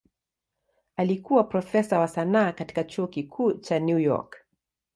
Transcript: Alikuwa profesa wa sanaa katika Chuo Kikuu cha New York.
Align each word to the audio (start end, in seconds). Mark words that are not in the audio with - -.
Alikuwa 0.95 1.43
profesa 1.43 1.99
wa 1.99 2.07
sanaa 2.07 2.51
katika 2.51 2.83
Chuo 2.83 3.07
Kikuu 3.07 3.53
cha 3.53 3.79
New 3.79 3.99
York. 3.99 4.45